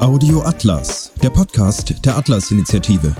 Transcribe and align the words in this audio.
Audio 0.00 0.42
Atlas, 0.42 1.10
der 1.22 1.30
Podcast 1.30 2.04
der 2.04 2.18
Atlas-Initiative. 2.18 3.16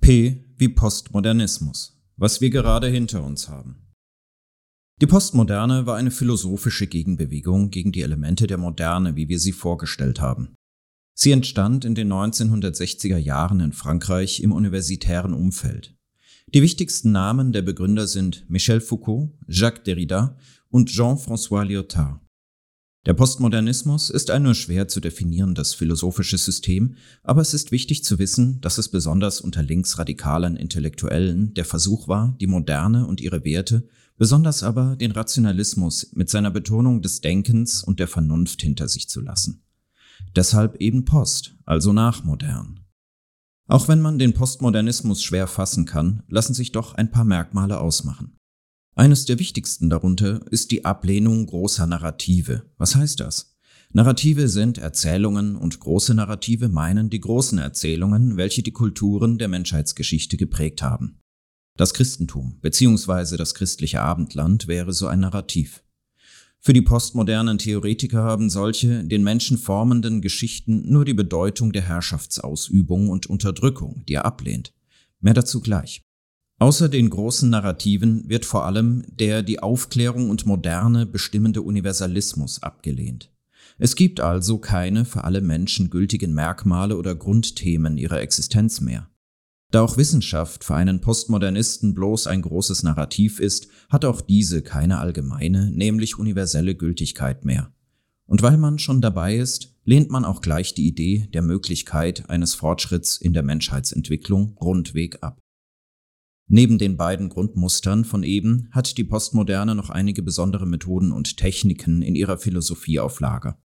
P 0.00 0.44
wie 0.56 0.68
Postmodernismus, 0.68 2.00
was 2.16 2.40
wir 2.40 2.50
gerade 2.50 2.86
hinter 2.86 3.24
uns 3.24 3.48
haben. 3.48 3.92
Die 5.00 5.06
Postmoderne 5.06 5.84
war 5.84 5.96
eine 5.96 6.12
philosophische 6.12 6.86
Gegenbewegung 6.86 7.70
gegen 7.70 7.90
die 7.90 8.02
Elemente 8.02 8.46
der 8.46 8.58
Moderne, 8.58 9.16
wie 9.16 9.28
wir 9.28 9.40
sie 9.40 9.52
vorgestellt 9.52 10.20
haben. 10.20 10.54
Sie 11.18 11.32
entstand 11.32 11.84
in 11.84 11.96
den 11.96 12.12
1960er 12.12 13.18
Jahren 13.18 13.58
in 13.58 13.72
Frankreich 13.72 14.40
im 14.40 14.52
universitären 14.52 15.34
Umfeld. 15.34 15.95
Die 16.54 16.62
wichtigsten 16.62 17.10
Namen 17.10 17.52
der 17.52 17.62
Begründer 17.62 18.06
sind 18.06 18.48
Michel 18.48 18.80
Foucault, 18.80 19.30
Jacques 19.48 19.82
Derrida 19.82 20.36
und 20.68 20.88
Jean-François 20.88 21.64
Lyotard. 21.64 22.20
Der 23.04 23.14
Postmodernismus 23.14 24.10
ist 24.10 24.30
ein 24.30 24.44
nur 24.44 24.54
schwer 24.54 24.86
zu 24.86 25.00
definierendes 25.00 25.74
philosophisches 25.74 26.44
System, 26.44 26.94
aber 27.24 27.40
es 27.40 27.52
ist 27.52 27.72
wichtig 27.72 28.04
zu 28.04 28.18
wissen, 28.20 28.60
dass 28.60 28.78
es 28.78 28.88
besonders 28.88 29.40
unter 29.40 29.62
linksradikalen 29.62 30.56
Intellektuellen 30.56 31.52
der 31.54 31.64
Versuch 31.64 32.06
war, 32.06 32.36
die 32.40 32.46
Moderne 32.46 33.06
und 33.06 33.20
ihre 33.20 33.44
Werte, 33.44 33.88
besonders 34.16 34.62
aber 34.62 34.96
den 34.96 35.10
Rationalismus 35.10 36.12
mit 36.14 36.30
seiner 36.30 36.52
Betonung 36.52 37.02
des 37.02 37.20
Denkens 37.20 37.82
und 37.82 37.98
der 37.98 38.08
Vernunft 38.08 38.62
hinter 38.62 38.88
sich 38.88 39.08
zu 39.08 39.20
lassen. 39.20 39.64
Deshalb 40.34 40.76
eben 40.80 41.04
Post, 41.04 41.56
also 41.64 41.92
nachmodern. 41.92 42.85
Auch 43.68 43.88
wenn 43.88 44.00
man 44.00 44.18
den 44.18 44.32
Postmodernismus 44.32 45.22
schwer 45.22 45.46
fassen 45.48 45.86
kann, 45.86 46.22
lassen 46.28 46.54
sich 46.54 46.72
doch 46.72 46.94
ein 46.94 47.10
paar 47.10 47.24
Merkmale 47.24 47.80
ausmachen. 47.80 48.36
Eines 48.94 49.24
der 49.24 49.38
wichtigsten 49.38 49.90
darunter 49.90 50.40
ist 50.50 50.70
die 50.70 50.84
Ablehnung 50.84 51.46
großer 51.46 51.86
Narrative. 51.86 52.62
Was 52.78 52.94
heißt 52.94 53.20
das? 53.20 53.56
Narrative 53.92 54.48
sind 54.48 54.78
Erzählungen 54.78 55.56
und 55.56 55.80
große 55.80 56.14
Narrative 56.14 56.68
meinen 56.68 57.10
die 57.10 57.20
großen 57.20 57.58
Erzählungen, 57.58 58.36
welche 58.36 58.62
die 58.62 58.72
Kulturen 58.72 59.38
der 59.38 59.48
Menschheitsgeschichte 59.48 60.36
geprägt 60.36 60.82
haben. 60.82 61.18
Das 61.76 61.92
Christentum 61.92 62.58
bzw. 62.62 63.36
das 63.36 63.54
christliche 63.54 64.00
Abendland 64.00 64.66
wäre 64.66 64.92
so 64.92 65.08
ein 65.08 65.20
Narrativ. 65.20 65.82
Für 66.66 66.72
die 66.72 66.82
postmodernen 66.82 67.58
Theoretiker 67.58 68.24
haben 68.24 68.50
solche 68.50 69.04
den 69.04 69.22
Menschen 69.22 69.56
formenden 69.56 70.20
Geschichten 70.20 70.90
nur 70.90 71.04
die 71.04 71.14
Bedeutung 71.14 71.72
der 71.72 71.82
Herrschaftsausübung 71.82 73.08
und 73.08 73.28
Unterdrückung, 73.28 74.02
die 74.08 74.14
er 74.14 74.24
ablehnt. 74.24 74.74
Mehr 75.20 75.34
dazu 75.34 75.60
gleich. 75.60 76.02
Außer 76.58 76.88
den 76.88 77.08
großen 77.08 77.48
Narrativen 77.48 78.28
wird 78.28 78.44
vor 78.44 78.64
allem 78.64 79.04
der 79.06 79.44
die 79.44 79.62
Aufklärung 79.62 80.28
und 80.28 80.44
Moderne 80.44 81.06
bestimmende 81.06 81.62
Universalismus 81.62 82.60
abgelehnt. 82.64 83.30
Es 83.78 83.94
gibt 83.94 84.18
also 84.18 84.58
keine 84.58 85.04
für 85.04 85.22
alle 85.22 85.42
Menschen 85.42 85.88
gültigen 85.88 86.34
Merkmale 86.34 86.96
oder 86.96 87.14
Grundthemen 87.14 87.96
ihrer 87.96 88.20
Existenz 88.20 88.80
mehr. 88.80 89.08
Da 89.72 89.82
auch 89.82 89.96
Wissenschaft 89.96 90.64
für 90.64 90.76
einen 90.76 91.00
Postmodernisten 91.00 91.94
bloß 91.94 92.28
ein 92.28 92.42
großes 92.42 92.82
Narrativ 92.84 93.40
ist, 93.40 93.68
hat 93.88 94.04
auch 94.04 94.20
diese 94.20 94.62
keine 94.62 94.98
allgemeine, 94.98 95.70
nämlich 95.72 96.18
universelle 96.18 96.76
Gültigkeit 96.76 97.44
mehr. 97.44 97.72
Und 98.26 98.42
weil 98.42 98.58
man 98.58 98.78
schon 98.78 99.00
dabei 99.00 99.36
ist, 99.36 99.74
lehnt 99.84 100.10
man 100.10 100.24
auch 100.24 100.40
gleich 100.40 100.74
die 100.74 100.86
Idee 100.86 101.28
der 101.32 101.42
Möglichkeit 101.42 102.28
eines 102.28 102.54
Fortschritts 102.54 103.16
in 103.16 103.32
der 103.32 103.42
Menschheitsentwicklung 103.42 104.56
rundweg 104.60 105.22
ab. 105.22 105.38
Neben 106.48 106.78
den 106.78 106.96
beiden 106.96 107.28
Grundmustern 107.28 108.04
von 108.04 108.22
eben 108.22 108.68
hat 108.70 108.98
die 108.98 109.04
Postmoderne 109.04 109.74
noch 109.74 109.90
einige 109.90 110.22
besondere 110.22 110.66
Methoden 110.66 111.10
und 111.10 111.36
Techniken 111.36 112.02
in 112.02 112.14
ihrer 112.14 112.38
Philosophie 112.38 113.00
auf 113.00 113.18
Lager. 113.18 113.60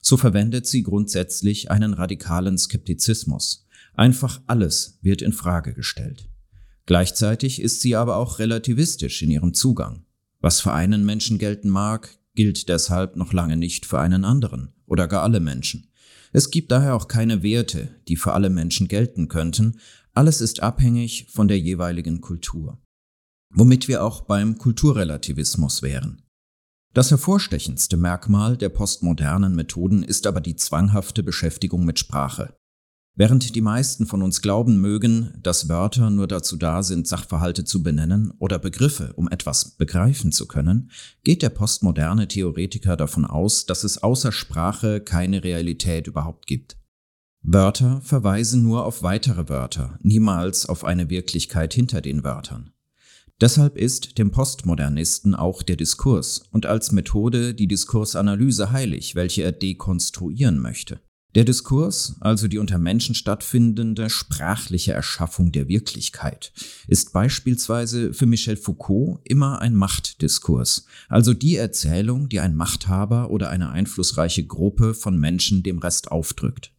So 0.00 0.16
verwendet 0.16 0.66
sie 0.66 0.82
grundsätzlich 0.82 1.70
einen 1.70 1.92
radikalen 1.92 2.56
Skeptizismus, 2.56 3.66
Einfach 3.94 4.40
alles 4.46 4.98
wird 5.02 5.22
in 5.22 5.32
Frage 5.32 5.74
gestellt. 5.74 6.28
Gleichzeitig 6.86 7.60
ist 7.60 7.80
sie 7.80 7.94
aber 7.94 8.16
auch 8.16 8.38
relativistisch 8.38 9.22
in 9.22 9.30
ihrem 9.30 9.54
Zugang. 9.54 10.04
Was 10.40 10.60
für 10.60 10.72
einen 10.72 11.04
Menschen 11.04 11.38
gelten 11.38 11.68
mag, 11.68 12.18
gilt 12.34 12.68
deshalb 12.68 13.16
noch 13.16 13.32
lange 13.32 13.56
nicht 13.56 13.86
für 13.86 14.00
einen 14.00 14.24
anderen 14.24 14.72
oder 14.86 15.06
gar 15.06 15.22
alle 15.22 15.40
Menschen. 15.40 15.88
Es 16.32 16.50
gibt 16.50 16.72
daher 16.72 16.94
auch 16.94 17.08
keine 17.08 17.42
Werte, 17.42 18.00
die 18.08 18.16
für 18.16 18.32
alle 18.32 18.50
Menschen 18.50 18.88
gelten 18.88 19.28
könnten, 19.28 19.78
alles 20.14 20.40
ist 20.40 20.60
abhängig 20.60 21.28
von 21.30 21.48
der 21.48 21.58
jeweiligen 21.58 22.20
Kultur. 22.20 22.78
Womit 23.54 23.86
wir 23.88 24.02
auch 24.02 24.22
beim 24.22 24.58
Kulturrelativismus 24.58 25.82
wären. 25.82 26.22
Das 26.94 27.10
hervorstechendste 27.10 27.96
Merkmal 27.96 28.56
der 28.56 28.68
postmodernen 28.68 29.54
Methoden 29.54 30.02
ist 30.02 30.26
aber 30.26 30.40
die 30.40 30.56
zwanghafte 30.56 31.22
Beschäftigung 31.22 31.84
mit 31.84 31.98
Sprache. 31.98 32.54
Während 33.14 33.54
die 33.54 33.60
meisten 33.60 34.06
von 34.06 34.22
uns 34.22 34.40
glauben 34.40 34.80
mögen, 34.80 35.34
dass 35.42 35.68
Wörter 35.68 36.08
nur 36.08 36.26
dazu 36.26 36.56
da 36.56 36.82
sind, 36.82 37.06
Sachverhalte 37.06 37.64
zu 37.64 37.82
benennen 37.82 38.32
oder 38.38 38.58
Begriffe, 38.58 39.12
um 39.16 39.28
etwas 39.28 39.76
begreifen 39.76 40.32
zu 40.32 40.48
können, 40.48 40.90
geht 41.22 41.42
der 41.42 41.50
postmoderne 41.50 42.26
Theoretiker 42.26 42.96
davon 42.96 43.26
aus, 43.26 43.66
dass 43.66 43.84
es 43.84 44.02
außer 44.02 44.32
Sprache 44.32 45.00
keine 45.00 45.44
Realität 45.44 46.06
überhaupt 46.06 46.46
gibt. 46.46 46.78
Wörter 47.42 48.00
verweisen 48.02 48.62
nur 48.62 48.86
auf 48.86 49.02
weitere 49.02 49.48
Wörter, 49.48 49.98
niemals 50.00 50.64
auf 50.64 50.84
eine 50.84 51.10
Wirklichkeit 51.10 51.74
hinter 51.74 52.00
den 52.00 52.24
Wörtern. 52.24 52.70
Deshalb 53.42 53.76
ist 53.76 54.18
dem 54.18 54.30
Postmodernisten 54.30 55.34
auch 55.34 55.62
der 55.62 55.76
Diskurs 55.76 56.44
und 56.50 56.64
als 56.64 56.92
Methode 56.92 57.52
die 57.54 57.66
Diskursanalyse 57.66 58.70
heilig, 58.70 59.16
welche 59.16 59.42
er 59.42 59.52
dekonstruieren 59.52 60.60
möchte. 60.60 61.00
Der 61.34 61.44
Diskurs, 61.44 62.16
also 62.20 62.46
die 62.46 62.58
unter 62.58 62.76
Menschen 62.76 63.14
stattfindende 63.14 64.10
sprachliche 64.10 64.92
Erschaffung 64.92 65.50
der 65.50 65.66
Wirklichkeit, 65.66 66.52
ist 66.88 67.14
beispielsweise 67.14 68.12
für 68.12 68.26
Michel 68.26 68.58
Foucault 68.58 69.20
immer 69.24 69.62
ein 69.62 69.74
Machtdiskurs, 69.74 70.84
also 71.08 71.32
die 71.32 71.56
Erzählung, 71.56 72.28
die 72.28 72.40
ein 72.40 72.54
Machthaber 72.54 73.30
oder 73.30 73.48
eine 73.48 73.70
einflussreiche 73.70 74.44
Gruppe 74.44 74.92
von 74.92 75.18
Menschen 75.18 75.62
dem 75.62 75.78
Rest 75.78 76.12
aufdrückt. 76.12 76.70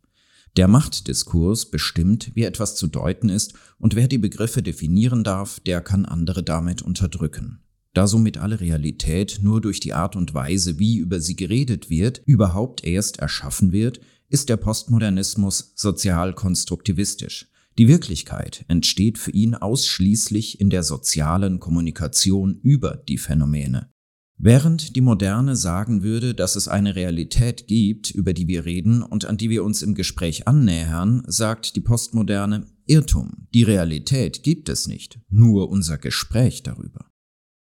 Der 0.56 0.68
Machtdiskurs 0.68 1.72
bestimmt, 1.72 2.30
wie 2.36 2.44
etwas 2.44 2.76
zu 2.76 2.86
deuten 2.86 3.30
ist, 3.30 3.56
und 3.80 3.96
wer 3.96 4.08
die 4.08 4.20
Begriffe 4.20 4.62
definieren 4.62 5.24
darf, 5.24 5.60
der 5.62 5.82
kann 5.82 6.06
andere 6.06 6.44
damit 6.44 6.84
unterdrücken. 6.84 7.64
Da 7.96 8.06
somit 8.06 8.38
alle 8.38 8.60
Realität 8.60 9.40
nur 9.42 9.62
durch 9.62 9.80
die 9.80 9.94
Art 9.94 10.16
und 10.16 10.36
Weise, 10.36 10.78
wie 10.78 10.98
über 10.98 11.20
sie 11.20 11.36
geredet 11.36 11.90
wird, 11.90 12.22
überhaupt 12.26 12.84
erst 12.84 13.18
erschaffen 13.18 13.72
wird, 13.72 14.00
ist 14.30 14.50
der 14.50 14.58
Postmodernismus 14.58 15.74
sozial-konstruktivistisch. 15.76 17.50
Die 17.78 17.88
Wirklichkeit 17.88 18.66
entsteht 18.68 19.18
für 19.18 19.32
ihn 19.32 19.56
ausschließlich 19.56 20.62
in 20.62 20.70
der 20.70 20.84
sozialen 20.84 21.60
Kommunikation 21.60 22.60
über 22.62 22.98
die 23.08 23.18
Phänomene. 23.18 23.90
Während 24.38 24.96
die 24.96 25.02
Moderne 25.02 25.56
sagen 25.56 26.04
würde, 26.04 26.36
dass 26.36 26.56
es 26.56 26.68
eine 26.68 26.96
Realität 26.96 27.68
gibt, 27.68 28.12
über 28.12 28.34
die 28.34 28.48
wir 28.48 28.66
reden 28.66 29.02
und 29.02 29.26
an 29.26 29.38
die 29.38 29.50
wir 29.50 29.64
uns 29.64 29.82
im 29.82 29.96
Gespräch 29.96 30.48
annähern, 30.48 31.24
sagt 31.28 31.76
die 31.76 31.82
Postmoderne 31.82 32.68
Irrtum. 32.86 33.48
Die 33.54 33.64
Realität 33.64 34.44
gibt 34.44 34.70
es 34.70 34.88
nicht, 34.88 35.20
nur 35.30 35.70
unser 35.70 35.98
Gespräch 35.98 36.62
darüber. 36.64 37.06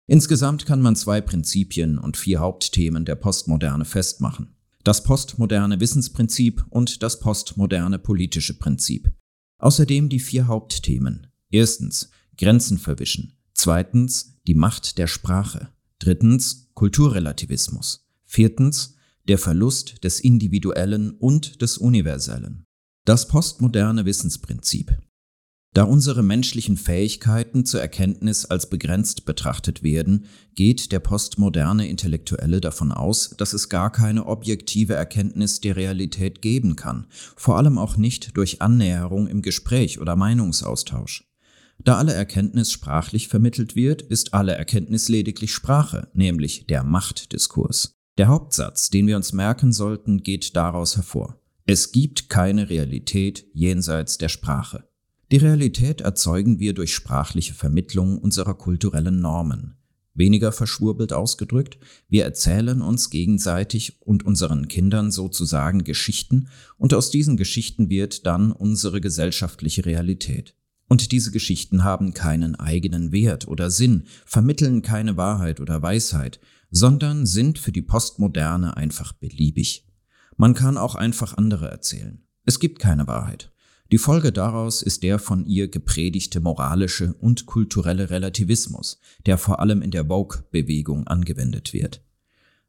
Insgesamt 0.06 0.64
kann 0.64 0.80
man 0.80 0.96
zwei 0.96 1.20
Prinzipien 1.20 1.98
und 1.98 2.16
vier 2.16 2.40
Hauptthemen 2.40 3.04
der 3.04 3.16
Postmoderne 3.16 3.84
festmachen 3.84 4.54
das 4.84 5.02
postmoderne 5.02 5.80
Wissensprinzip 5.80 6.64
und 6.70 7.02
das 7.02 7.20
postmoderne 7.20 7.98
politische 7.98 8.58
Prinzip. 8.58 9.10
Außerdem 9.58 10.08
die 10.08 10.20
vier 10.20 10.46
Hauptthemen. 10.46 11.26
Erstens 11.50 12.10
Grenzen 12.38 12.78
verwischen. 12.78 13.36
Zweitens 13.52 14.38
die 14.46 14.54
Macht 14.54 14.96
der 14.96 15.06
Sprache. 15.06 15.68
Drittens 15.98 16.70
Kulturrelativismus. 16.74 18.06
Viertens 18.24 18.94
der 19.28 19.38
Verlust 19.38 20.02
des 20.02 20.20
Individuellen 20.20 21.10
und 21.10 21.60
des 21.60 21.76
Universellen. 21.76 22.64
Das 23.04 23.28
postmoderne 23.28 24.06
Wissensprinzip. 24.06 24.96
Da 25.72 25.84
unsere 25.84 26.24
menschlichen 26.24 26.76
Fähigkeiten 26.76 27.64
zur 27.64 27.80
Erkenntnis 27.80 28.44
als 28.44 28.68
begrenzt 28.68 29.24
betrachtet 29.24 29.84
werden, 29.84 30.26
geht 30.56 30.90
der 30.90 30.98
postmoderne 30.98 31.88
Intellektuelle 31.88 32.60
davon 32.60 32.90
aus, 32.90 33.36
dass 33.38 33.52
es 33.52 33.68
gar 33.68 33.92
keine 33.92 34.26
objektive 34.26 34.94
Erkenntnis 34.94 35.60
der 35.60 35.76
Realität 35.76 36.42
geben 36.42 36.74
kann, 36.74 37.06
vor 37.36 37.56
allem 37.56 37.78
auch 37.78 37.96
nicht 37.96 38.36
durch 38.36 38.60
Annäherung 38.60 39.28
im 39.28 39.42
Gespräch 39.42 40.00
oder 40.00 40.16
Meinungsaustausch. 40.16 41.30
Da 41.78 41.96
alle 41.98 42.14
Erkenntnis 42.14 42.72
sprachlich 42.72 43.28
vermittelt 43.28 43.76
wird, 43.76 44.02
ist 44.02 44.34
alle 44.34 44.52
Erkenntnis 44.52 45.08
lediglich 45.08 45.54
Sprache, 45.54 46.08
nämlich 46.14 46.66
der 46.66 46.82
Machtdiskurs. 46.82 47.96
Der 48.18 48.26
Hauptsatz, 48.26 48.90
den 48.90 49.06
wir 49.06 49.16
uns 49.16 49.32
merken 49.32 49.72
sollten, 49.72 50.24
geht 50.24 50.56
daraus 50.56 50.96
hervor. 50.96 51.40
Es 51.64 51.92
gibt 51.92 52.28
keine 52.28 52.68
Realität 52.68 53.46
jenseits 53.54 54.18
der 54.18 54.28
Sprache. 54.28 54.89
Die 55.32 55.36
Realität 55.36 56.00
erzeugen 56.00 56.58
wir 56.58 56.74
durch 56.74 56.92
sprachliche 56.92 57.54
Vermittlung 57.54 58.18
unserer 58.18 58.54
kulturellen 58.54 59.20
Normen. 59.20 59.76
Weniger 60.12 60.50
verschwurbelt 60.50 61.12
ausgedrückt, 61.12 61.78
wir 62.08 62.24
erzählen 62.24 62.82
uns 62.82 63.10
gegenseitig 63.10 64.02
und 64.02 64.24
unseren 64.26 64.66
Kindern 64.66 65.12
sozusagen 65.12 65.84
Geschichten 65.84 66.48
und 66.78 66.94
aus 66.94 67.12
diesen 67.12 67.36
Geschichten 67.36 67.90
wird 67.90 68.26
dann 68.26 68.50
unsere 68.50 69.00
gesellschaftliche 69.00 69.86
Realität. 69.86 70.56
Und 70.88 71.12
diese 71.12 71.30
Geschichten 71.30 71.84
haben 71.84 72.12
keinen 72.12 72.56
eigenen 72.56 73.12
Wert 73.12 73.46
oder 73.46 73.70
Sinn, 73.70 74.06
vermitteln 74.26 74.82
keine 74.82 75.16
Wahrheit 75.16 75.60
oder 75.60 75.80
Weisheit, 75.80 76.40
sondern 76.72 77.24
sind 77.24 77.60
für 77.60 77.70
die 77.70 77.82
Postmoderne 77.82 78.76
einfach 78.76 79.12
beliebig. 79.12 79.86
Man 80.36 80.54
kann 80.54 80.76
auch 80.76 80.96
einfach 80.96 81.36
andere 81.36 81.70
erzählen. 81.70 82.26
Es 82.44 82.58
gibt 82.58 82.80
keine 82.80 83.06
Wahrheit. 83.06 83.52
Die 83.92 83.98
Folge 83.98 84.30
daraus 84.30 84.82
ist 84.82 85.02
der 85.02 85.18
von 85.18 85.44
ihr 85.44 85.68
gepredigte 85.68 86.40
moralische 86.40 87.14
und 87.14 87.46
kulturelle 87.46 88.10
Relativismus, 88.10 89.00
der 89.26 89.36
vor 89.36 89.58
allem 89.58 89.82
in 89.82 89.90
der 89.90 90.06
Vogue-Bewegung 90.06 91.08
angewendet 91.08 91.72
wird. 91.72 92.00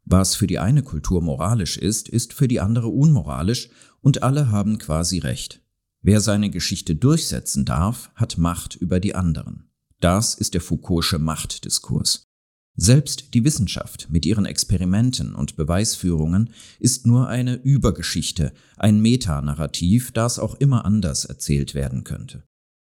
Was 0.04 0.36
für 0.36 0.48
die 0.48 0.58
eine 0.58 0.82
Kultur 0.82 1.22
moralisch 1.22 1.78
ist, 1.78 2.10
ist 2.10 2.34
für 2.34 2.48
die 2.48 2.60
andere 2.60 2.88
unmoralisch 2.88 3.70
und 4.02 4.24
alle 4.24 4.50
haben 4.50 4.80
quasi 4.80 5.20
recht. 5.20 5.62
Wer 6.02 6.22
seine 6.22 6.50
Geschichte 6.50 6.96
durchsetzen 6.96 7.66
darf, 7.66 8.10
hat 8.16 8.40
Macht 8.40 8.76
über 8.76 9.00
die 9.00 9.14
anderen. 9.14 9.70
Das 10.00 10.34
ist 10.34 10.56
der 10.56 10.62
Foucault'sche 10.64 11.20
Machtdiskurs. 11.20 12.31
Selbst 12.76 13.34
die 13.34 13.44
Wissenschaft 13.44 14.08
mit 14.10 14.26
ihren 14.26 14.46
Experimenten 14.46 15.36
und 15.36 15.56
Beweisführungen 15.56 16.52
ist 16.80 17.06
nur 17.06 17.28
eine 17.28 17.56
Übergeschichte, 17.56 18.54
ein 18.78 19.02
Metanarrativ, 19.02 20.12
das 20.12 20.40
auch 20.40 20.56
immer 20.56 20.86
anders 20.86 21.26
erzählt 21.26 21.76
werden 21.76 22.04
könnte. 22.04 22.44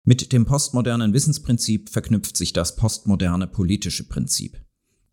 Mit 0.05 0.33
dem 0.33 0.45
postmodernen 0.45 1.13
Wissensprinzip 1.13 1.89
verknüpft 1.89 2.35
sich 2.35 2.53
das 2.53 2.75
postmoderne 2.75 3.47
politische 3.47 4.07
Prinzip. 4.07 4.61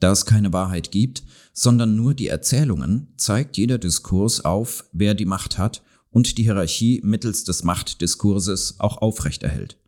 Da 0.01 0.13
es 0.13 0.25
keine 0.25 0.53
Wahrheit 0.53 0.91
gibt, 0.91 1.23
sondern 1.53 1.95
nur 1.95 2.15
die 2.15 2.29
Erzählungen, 2.29 3.13
zeigt 3.17 3.57
jeder 3.57 3.79
Diskurs 3.79 4.45
auf, 4.45 4.85
wer 4.93 5.15
die 5.15 5.27
Macht 5.27 5.59
hat 5.59 5.83
und 6.11 6.39
die 6.39 6.43
Hierarchie 6.43 7.01
mittels 7.05 7.45
des 7.45 7.65
Machtdiskurses 7.65 8.81
auch 8.81 8.99
aufrechterhält. 8.99 9.79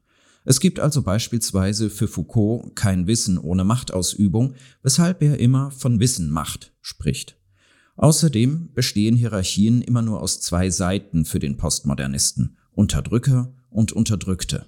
Es 0.44 0.58
gibt 0.58 0.80
also 0.80 1.02
beispielsweise 1.02 1.88
für 1.88 2.08
Foucault 2.08 2.74
kein 2.74 3.06
Wissen 3.06 3.38
ohne 3.38 3.64
Machtausübung, 3.64 4.54
weshalb 4.82 5.22
er 5.22 5.38
immer 5.38 5.70
von 5.70 6.00
Wissen 6.00 6.30
Macht 6.30 6.72
spricht. 6.80 7.38
Außerdem 7.96 8.70
bestehen 8.74 9.16
Hierarchien 9.16 9.82
immer 9.82 10.02
nur 10.02 10.20
aus 10.20 10.40
zwei 10.40 10.70
Seiten 10.70 11.24
für 11.24 11.38
den 11.38 11.56
Postmodernisten, 11.56 12.56
Unterdrücker 12.72 13.54
und 13.70 13.92
Unterdrückte. 13.92 14.66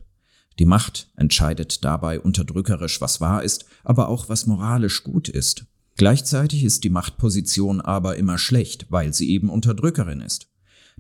Die 0.59 0.67
Macht 0.67 1.11
entscheidet 1.17 1.85
dabei 1.85 2.21
unterdrückerisch, 2.21 3.01
was 3.01 3.21
wahr 3.21 3.43
ist, 3.43 3.65
aber 3.83 4.09
auch 4.09 4.29
was 4.29 4.47
moralisch 4.47 5.03
gut 5.03 5.29
ist. 5.29 5.67
Gleichzeitig 5.97 6.65
ist 6.65 6.85
die 6.85 6.91
Machtposition 6.91 7.81
aber 7.81 8.17
immer 8.17 8.39
schlecht, 8.39 8.87
weil 8.91 9.13
sie 9.13 9.31
eben 9.31 9.49
Unterdrückerin 9.49 10.21
ist. 10.21 10.49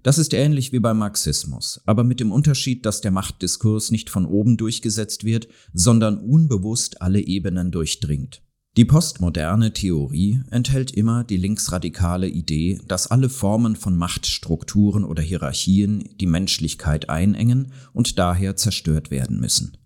Das 0.04 0.18
ist 0.18 0.34
ähnlich 0.34 0.70
wie 0.70 0.80
beim 0.80 0.98
Marxismus, 0.98 1.80
aber 1.86 2.04
mit 2.04 2.20
dem 2.20 2.30
Unterschied, 2.30 2.84
dass 2.84 3.00
der 3.00 3.10
Machtdiskurs 3.10 3.90
nicht 3.90 4.10
von 4.10 4.26
oben 4.26 4.58
durchgesetzt 4.58 5.24
wird, 5.24 5.48
sondern 5.72 6.18
unbewusst 6.18 7.00
alle 7.00 7.20
Ebenen 7.20 7.70
durchdringt. 7.70 8.42
Die 8.76 8.84
postmoderne 8.84 9.72
Theorie 9.72 10.42
enthält 10.50 10.90
immer 10.90 11.24
die 11.24 11.38
linksradikale 11.38 12.28
Idee, 12.28 12.80
dass 12.86 13.06
alle 13.06 13.30
Formen 13.30 13.76
von 13.76 13.96
Machtstrukturen 13.96 15.04
oder 15.04 15.22
Hierarchien 15.22 16.04
die 16.20 16.26
Menschlichkeit 16.26 17.08
einengen 17.08 17.72
und 17.94 18.18
daher 18.18 18.56
zerstört 18.56 19.10
werden 19.10 19.40
müssen. 19.40 19.78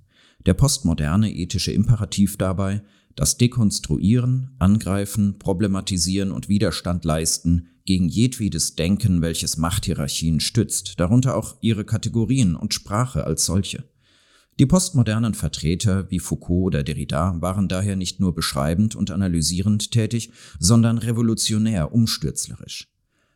Der 0.46 0.54
postmoderne 0.54 1.32
ethische 1.32 1.70
Imperativ 1.70 2.36
dabei, 2.38 2.82
das 3.18 3.36
Dekonstruieren, 3.36 4.54
Angreifen, 4.60 5.40
Problematisieren 5.40 6.30
und 6.30 6.48
Widerstand 6.48 7.04
leisten 7.04 7.66
gegen 7.84 8.08
jedwedes 8.08 8.76
Denken, 8.76 9.22
welches 9.22 9.56
Machthierarchien 9.56 10.38
stützt, 10.38 11.00
darunter 11.00 11.36
auch 11.36 11.56
ihre 11.60 11.84
Kategorien 11.84 12.54
und 12.54 12.74
Sprache 12.74 13.24
als 13.24 13.44
solche. 13.44 13.82
Die 14.60 14.66
postmodernen 14.66 15.34
Vertreter 15.34 16.08
wie 16.12 16.20
Foucault 16.20 16.66
oder 16.66 16.84
Derrida 16.84 17.34
waren 17.40 17.66
daher 17.66 17.96
nicht 17.96 18.20
nur 18.20 18.36
beschreibend 18.36 18.94
und 18.94 19.10
analysierend 19.10 19.90
tätig, 19.90 20.30
sondern 20.60 20.98
revolutionär 20.98 21.92
umstürzlerisch. 21.92 22.86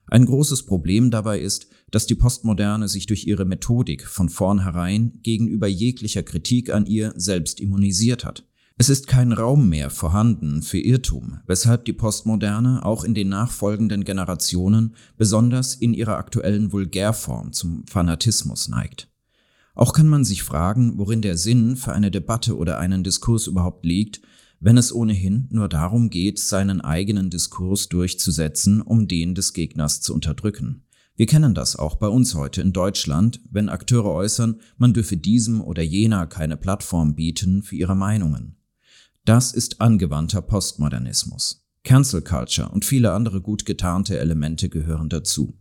Ein 0.06 0.26
großes 0.26 0.64
Problem 0.64 1.10
dabei 1.10 1.40
ist, 1.40 1.66
dass 1.90 2.06
die 2.06 2.14
Postmoderne 2.14 2.86
sich 2.86 3.06
durch 3.06 3.26
ihre 3.26 3.46
Methodik 3.46 4.06
von 4.06 4.28
vornherein 4.28 5.18
gegenüber 5.24 5.66
jeglicher 5.66 6.22
Kritik 6.22 6.72
an 6.72 6.86
ihr 6.86 7.12
selbst 7.16 7.58
immunisiert 7.58 8.24
hat. 8.24 8.44
Es 8.82 8.88
ist 8.88 9.06
kein 9.06 9.30
Raum 9.30 9.68
mehr 9.68 9.90
vorhanden 9.90 10.60
für 10.60 10.80
Irrtum, 10.80 11.38
weshalb 11.46 11.84
die 11.84 11.92
Postmoderne 11.92 12.84
auch 12.84 13.04
in 13.04 13.14
den 13.14 13.28
nachfolgenden 13.28 14.02
Generationen 14.02 14.96
besonders 15.16 15.76
in 15.76 15.94
ihrer 15.94 16.16
aktuellen 16.16 16.72
Vulgärform 16.72 17.52
zum 17.52 17.86
Fanatismus 17.86 18.66
neigt. 18.66 19.08
Auch 19.76 19.92
kann 19.92 20.08
man 20.08 20.24
sich 20.24 20.42
fragen, 20.42 20.98
worin 20.98 21.22
der 21.22 21.36
Sinn 21.36 21.76
für 21.76 21.92
eine 21.92 22.10
Debatte 22.10 22.56
oder 22.56 22.80
einen 22.80 23.04
Diskurs 23.04 23.46
überhaupt 23.46 23.86
liegt, 23.86 24.20
wenn 24.58 24.76
es 24.76 24.92
ohnehin 24.92 25.46
nur 25.52 25.68
darum 25.68 26.10
geht, 26.10 26.40
seinen 26.40 26.80
eigenen 26.80 27.30
Diskurs 27.30 27.88
durchzusetzen, 27.88 28.82
um 28.82 29.06
den 29.06 29.36
des 29.36 29.52
Gegners 29.52 30.00
zu 30.00 30.12
unterdrücken. 30.12 30.82
Wir 31.14 31.26
kennen 31.26 31.54
das 31.54 31.76
auch 31.76 31.94
bei 31.94 32.08
uns 32.08 32.34
heute 32.34 32.60
in 32.62 32.72
Deutschland, 32.72 33.42
wenn 33.48 33.68
Akteure 33.68 34.10
äußern, 34.10 34.56
man 34.76 34.92
dürfe 34.92 35.16
diesem 35.16 35.60
oder 35.60 35.84
jener 35.84 36.26
keine 36.26 36.56
Plattform 36.56 37.14
bieten 37.14 37.62
für 37.62 37.76
ihre 37.76 37.94
Meinungen. 37.94 38.56
Das 39.24 39.52
ist 39.52 39.80
angewandter 39.80 40.42
Postmodernismus. 40.42 41.64
Cancel 41.84 42.22
Culture 42.22 42.70
und 42.70 42.84
viele 42.84 43.12
andere 43.12 43.40
gut 43.40 43.64
getarnte 43.64 44.18
Elemente 44.18 44.68
gehören 44.68 45.08
dazu. 45.08 45.56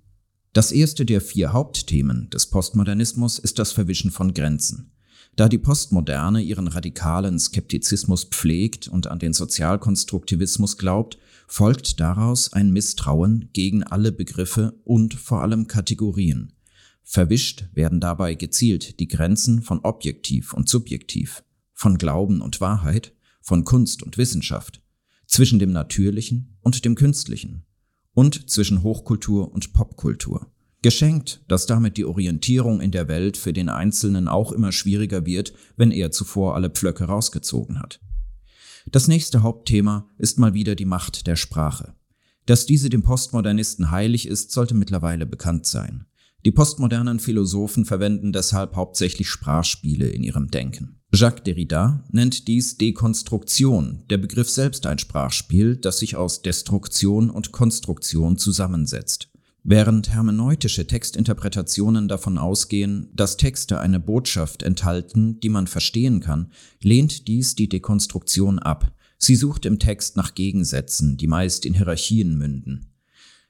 Das 0.52 0.72
erste 0.72 1.06
der 1.06 1.22
vier 1.22 1.54
Hauptthemen 1.54 2.32
des 2.32 2.48
Postmodernismus 2.48 3.38
ist 3.38 3.60
das 3.60 3.72
Verwischen 3.72 4.10
von 4.10 4.34
Grenzen. 4.34 4.92
Da 5.36 5.48
die 5.48 5.60
Postmoderne 5.60 6.42
ihren 6.42 6.68
radikalen 6.68 7.38
Skeptizismus 7.38 8.24
pflegt 8.24 8.88
und 8.88 9.06
an 9.06 9.20
den 9.20 9.32
Sozialkonstruktivismus 9.34 10.78
glaubt, 10.78 11.20
folgt 11.48 12.00
daraus 12.00 12.54
ein 12.54 12.72
Misstrauen 12.72 13.50
gegen 13.54 13.84
alle 13.84 14.12
Begriffe 14.12 14.74
und 14.84 15.14
vor 15.14 15.44
allem 15.44 15.68
Kategorien. 15.68 16.54
Verwischt 17.04 17.70
werden 17.74 18.00
dabei 18.00 18.34
gezielt 18.34 19.00
die 19.00 19.08
Grenzen 19.08 19.62
von 19.62 19.82
objektiv 19.84 20.52
und 20.54 20.68
subjektiv, 20.68 21.44
von 21.74 22.00
Glauben 22.00 22.42
und 22.42 22.60
Wahrheit, 22.60 23.14
von 23.42 23.66
Kunst 23.66 24.04
und 24.04 24.18
Wissenschaft, 24.18 24.82
zwischen 25.28 25.60
dem 25.60 25.72
Natürlichen 25.72 26.58
und 26.62 26.86
dem 26.86 26.96
Künstlichen 26.96 27.66
und 28.14 28.50
zwischen 28.50 28.84
Hochkultur 28.84 29.52
und 29.52 29.74
Popkultur. 29.74 30.52
Geschenkt, 30.82 31.44
dass 31.48 31.68
damit 31.68 31.98
die 31.98 32.06
Orientierung 32.06 32.82
in 32.82 32.92
der 32.92 33.08
Welt 33.08 33.38
für 33.38 33.54
den 33.54 33.70
Einzelnen 33.70 34.28
auch 34.28 34.52
immer 34.52 34.72
schwieriger 34.72 35.26
wird, 35.26 35.54
wenn 35.78 35.92
er 35.92 36.12
zuvor 36.12 36.56
alle 36.56 36.72
Pflöcke 36.72 37.06
rausgezogen 37.06 37.80
hat. 37.80 38.00
Das 38.92 39.08
nächste 39.08 39.44
Hauptthema 39.44 40.10
ist 40.18 40.40
mal 40.40 40.56
wieder 40.56 40.74
die 40.74 40.86
Macht 40.86 41.28
der 41.28 41.36
Sprache. 41.36 41.94
Dass 42.48 42.66
diese 42.66 42.90
dem 42.90 43.04
Postmodernisten 43.04 43.92
heilig 43.92 44.28
ist, 44.28 44.52
sollte 44.52 44.74
mittlerweile 44.74 45.28
bekannt 45.28 45.68
sein. 45.68 46.06
Die 46.44 46.52
postmodernen 46.52 47.20
Philosophen 47.20 47.86
verwenden 47.86 48.34
deshalb 48.34 48.76
hauptsächlich 48.76 49.30
Sprachspiele 49.30 50.08
in 50.08 50.24
ihrem 50.24 50.50
Denken. 50.50 51.01
Jacques 51.14 51.44
Derrida 51.44 52.06
nennt 52.10 52.48
dies 52.48 52.78
Dekonstruktion, 52.78 54.04
der 54.10 54.18
Begriff 54.18 54.50
selbst 54.50 54.86
ein 54.86 54.98
Sprachspiel, 54.98 55.76
das 55.76 56.00
sich 56.00 56.16
aus 56.16 56.42
Destruktion 56.42 57.30
und 57.30 57.52
Konstruktion 57.52 58.38
zusammensetzt. 58.38 59.30
Während 59.64 60.10
hermeneutische 60.10 60.88
Textinterpretationen 60.88 62.08
davon 62.08 62.38
ausgehen, 62.38 63.10
dass 63.14 63.36
Texte 63.36 63.82
eine 63.82 64.00
Botschaft 64.00 64.64
enthalten, 64.64 65.40
die 65.42 65.50
man 65.50 65.68
verstehen 65.68 66.22
kann, 66.22 66.50
lehnt 66.82 67.28
dies 67.28 67.56
die 67.56 67.68
Dekonstruktion 67.68 68.58
ab. 68.58 68.96
Sie 69.18 69.36
sucht 69.36 69.66
im 69.66 69.80
Text 69.80 70.16
nach 70.16 70.34
Gegensätzen, 70.34 71.18
die 71.18 71.28
meist 71.28 71.66
in 71.66 71.74
Hierarchien 71.74 72.38
münden. 72.38 72.88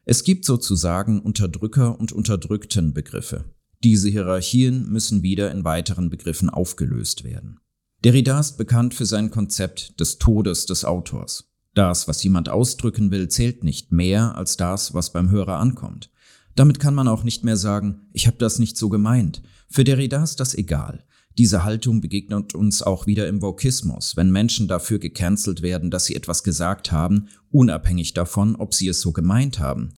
Es 0.04 0.24
gibt 0.24 0.46
sozusagen 0.46 1.22
Unterdrücker 1.22 2.00
und 2.00 2.12
Unterdrückten 2.12 2.94
Begriffe. 2.94 3.46
Diese 3.84 4.10
Hierarchien 4.10 4.90
müssen 4.90 5.24
wieder 5.24 5.52
in 5.52 5.64
weiteren 5.64 6.10
Begriffen 6.10 6.50
aufgelöst 6.50 7.24
werden. 7.24 7.60
Derrida 8.04 8.40
ist 8.40 8.58
bekannt 8.58 8.94
für 8.94 9.06
sein 9.06 9.32
Konzept 9.32 10.00
des 10.00 10.18
Todes 10.18 10.66
des 10.66 10.86
Autors. 10.86 11.52
Das, 11.74 12.08
was 12.08 12.24
jemand 12.24 12.50
ausdrücken 12.50 13.12
will, 13.12 13.28
zählt 13.30 13.64
nicht 13.64 13.92
mehr 13.92 14.36
als 14.36 14.58
das, 14.58 14.94
was 14.94 15.14
beim 15.14 15.30
Hörer 15.30 15.58
ankommt. 15.58 16.12
Damit 16.56 16.80
kann 16.80 16.94
man 16.94 17.08
auch 17.08 17.24
nicht 17.24 17.44
mehr 17.44 17.58
sagen, 17.58 18.08
ich 18.12 18.28
habe 18.28 18.38
das 18.38 18.60
nicht 18.60 18.78
so 18.78 18.90
gemeint. 18.90 19.42
Für 19.70 19.84
Derrida 19.84 20.22
ist 20.22 20.40
das 20.40 20.54
egal. 20.54 21.06
Diese 21.38 21.64
Haltung 21.64 22.02
begegnet 22.02 22.56
uns 22.56 22.82
auch 22.82 23.08
wieder 23.08 23.28
im 23.28 23.42
Vokismus, 23.42 24.18
wenn 24.18 24.32
Menschen 24.32 24.68
dafür 24.68 25.00
gecancelt 25.00 25.62
werden, 25.62 25.90
dass 25.90 26.06
sie 26.06 26.16
etwas 26.16 26.44
gesagt 26.44 26.92
haben, 26.92 27.30
unabhängig 27.52 28.14
davon, 28.14 28.58
ob 28.58 28.74
sie 28.74 28.90
es 28.90 29.00
so 29.00 29.14
gemeint 29.14 29.60
haben. 29.60 29.94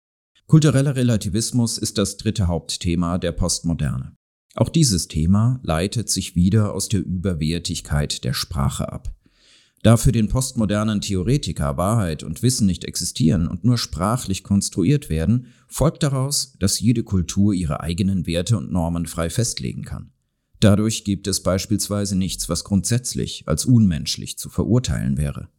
Kultureller 0.48 0.96
Relativismus 0.96 1.78
ist 1.78 1.98
das 1.98 2.18
dritte 2.18 2.48
Hauptthema 2.48 3.18
der 3.18 3.32
Postmoderne. 3.32 4.16
Auch 4.56 4.70
dieses 4.70 5.08
Thema 5.08 5.60
leitet 5.64 6.10
sich 6.10 6.36
wieder 6.36 6.74
aus 6.74 6.90
der 6.90 7.04
Überwertigkeit 7.04 8.24
der 8.24 8.34
Sprache 8.34 8.92
ab. 8.92 9.16
Da 9.82 9.98
für 9.98 10.12
den 10.12 10.30
postmodernen 10.30 11.02
Theoretiker 11.02 11.76
Wahrheit 11.76 12.24
und 12.24 12.42
Wissen 12.42 12.68
nicht 12.68 12.86
existieren 12.86 13.48
und 13.48 13.66
nur 13.66 13.78
sprachlich 13.78 14.44
konstruiert 14.44 15.10
werden, 15.10 15.48
folgt 15.68 16.04
daraus, 16.04 16.54
dass 16.60 16.80
jede 16.80 17.04
Kultur 17.04 17.54
ihre 17.54 17.82
eigenen 17.82 18.26
Werte 18.28 18.58
und 18.58 18.72
Normen 18.72 19.08
frei 19.08 19.30
festlegen 19.30 19.84
kann. 19.84 20.12
Dadurch 20.60 21.04
gibt 21.04 21.28
es 21.28 21.44
beispielsweise 21.44 22.16
nichts, 22.16 22.48
was 22.48 22.64
grundsätzlich 22.64 23.44
als 23.48 23.66
unmenschlich 23.66 24.38
zu 24.38 24.50
verurteilen 24.50 25.18
wäre. 25.18 25.50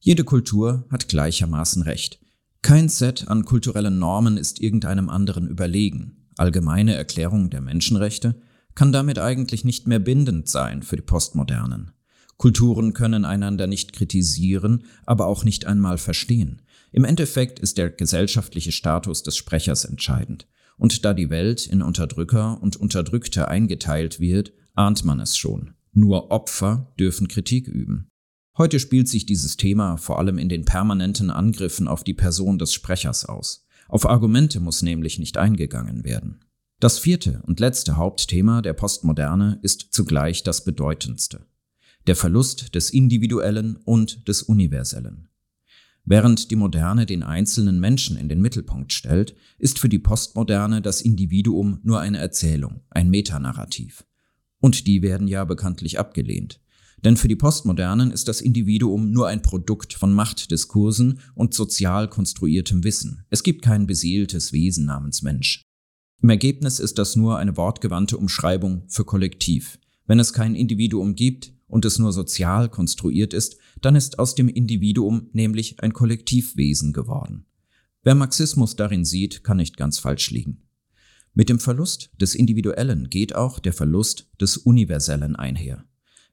Jede 0.00 0.24
Kultur 0.24 0.86
hat 0.90 1.08
gleichermaßen 1.08 1.82
Recht. 1.82 2.20
Kein 2.62 2.88
Set 2.88 3.28
an 3.28 3.44
kulturellen 3.44 3.98
Normen 3.98 4.36
ist 4.36 4.60
irgendeinem 4.60 5.08
anderen 5.08 5.46
überlegen. 5.46 6.26
Allgemeine 6.36 6.94
Erklärung 6.94 7.50
der 7.50 7.60
Menschenrechte 7.60 8.40
kann 8.74 8.92
damit 8.92 9.18
eigentlich 9.18 9.64
nicht 9.64 9.86
mehr 9.86 9.98
bindend 9.98 10.48
sein 10.48 10.82
für 10.82 10.96
die 10.96 11.02
Postmodernen. 11.02 11.92
Kulturen 12.36 12.92
können 12.92 13.24
einander 13.24 13.66
nicht 13.66 13.92
kritisieren, 13.92 14.84
aber 15.04 15.26
auch 15.26 15.44
nicht 15.44 15.66
einmal 15.66 15.98
verstehen. 15.98 16.62
Im 16.92 17.04
Endeffekt 17.04 17.58
ist 17.58 17.78
der 17.78 17.90
gesellschaftliche 17.90 18.70
Status 18.70 19.24
des 19.24 19.36
Sprechers 19.36 19.84
entscheidend. 19.84 20.46
Und 20.76 21.04
da 21.04 21.12
die 21.12 21.30
Welt 21.30 21.66
in 21.66 21.82
Unterdrücker 21.82 22.62
und 22.62 22.76
Unterdrückte 22.76 23.48
eingeteilt 23.48 24.20
wird, 24.20 24.52
ahnt 24.74 25.04
man 25.04 25.18
es 25.18 25.36
schon. 25.36 25.74
Nur 25.92 26.30
Opfer 26.30 26.92
dürfen 26.98 27.26
Kritik 27.26 27.66
üben. 27.66 28.07
Heute 28.58 28.80
spielt 28.80 29.08
sich 29.08 29.24
dieses 29.24 29.56
Thema 29.56 29.96
vor 29.96 30.18
allem 30.18 30.36
in 30.36 30.48
den 30.48 30.64
permanenten 30.64 31.30
Angriffen 31.30 31.86
auf 31.86 32.02
die 32.02 32.14
Person 32.14 32.58
des 32.58 32.74
Sprechers 32.74 33.24
aus. 33.24 33.64
Auf 33.88 34.04
Argumente 34.04 34.58
muss 34.58 34.82
nämlich 34.82 35.20
nicht 35.20 35.38
eingegangen 35.38 36.04
werden. 36.04 36.40
Das 36.80 36.98
vierte 36.98 37.40
und 37.46 37.60
letzte 37.60 37.96
Hauptthema 37.96 38.60
der 38.60 38.72
Postmoderne 38.72 39.60
ist 39.62 39.88
zugleich 39.92 40.42
das 40.42 40.64
bedeutendste 40.64 41.46
der 42.08 42.16
Verlust 42.16 42.74
des 42.74 42.88
Individuellen 42.88 43.76
und 43.76 44.28
des 44.28 44.42
Universellen. 44.42 45.28
Während 46.04 46.50
die 46.50 46.56
Moderne 46.56 47.04
den 47.04 47.22
einzelnen 47.22 47.78
Menschen 47.80 48.16
in 48.16 48.30
den 48.30 48.40
Mittelpunkt 48.40 48.94
stellt, 48.94 49.36
ist 49.58 49.78
für 49.78 49.90
die 49.90 49.98
Postmoderne 49.98 50.80
das 50.80 51.02
Individuum 51.02 51.80
nur 51.82 52.00
eine 52.00 52.16
Erzählung, 52.16 52.80
ein 52.88 53.10
Metanarrativ. 53.10 54.06
Und 54.58 54.86
die 54.86 55.02
werden 55.02 55.28
ja 55.28 55.44
bekanntlich 55.44 55.98
abgelehnt. 55.98 56.60
Denn 57.04 57.16
für 57.16 57.28
die 57.28 57.36
Postmodernen 57.36 58.10
ist 58.10 58.28
das 58.28 58.40
Individuum 58.40 59.10
nur 59.10 59.28
ein 59.28 59.42
Produkt 59.42 59.94
von 59.94 60.12
Machtdiskursen 60.12 61.20
und 61.34 61.54
sozial 61.54 62.08
konstruiertem 62.08 62.84
Wissen. 62.84 63.24
Es 63.30 63.42
gibt 63.42 63.62
kein 63.62 63.86
beseeltes 63.86 64.52
Wesen 64.52 64.84
namens 64.84 65.22
Mensch. 65.22 65.62
Im 66.20 66.30
Ergebnis 66.30 66.80
ist 66.80 66.98
das 66.98 67.14
nur 67.14 67.38
eine 67.38 67.56
wortgewandte 67.56 68.16
Umschreibung 68.16 68.82
für 68.88 69.04
Kollektiv. 69.04 69.78
Wenn 70.06 70.18
es 70.18 70.32
kein 70.32 70.54
Individuum 70.54 71.14
gibt, 71.14 71.52
und 71.68 71.84
es 71.84 71.98
nur 71.98 72.12
sozial 72.12 72.68
konstruiert 72.68 73.32
ist, 73.32 73.58
dann 73.80 73.94
ist 73.94 74.18
aus 74.18 74.34
dem 74.34 74.48
Individuum 74.48 75.28
nämlich 75.32 75.80
ein 75.80 75.92
Kollektivwesen 75.92 76.92
geworden. 76.92 77.46
Wer 78.02 78.14
Marxismus 78.14 78.74
darin 78.74 79.04
sieht, 79.04 79.44
kann 79.44 79.58
nicht 79.58 79.76
ganz 79.76 79.98
falsch 79.98 80.30
liegen. 80.30 80.62
Mit 81.34 81.48
dem 81.48 81.60
Verlust 81.60 82.10
des 82.20 82.34
Individuellen 82.34 83.10
geht 83.10 83.34
auch 83.34 83.58
der 83.58 83.72
Verlust 83.72 84.28
des 84.40 84.56
Universellen 84.56 85.36
einher. 85.36 85.84